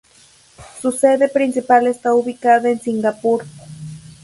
[0.81, 3.43] Su sede principal está ubicada en Singapur.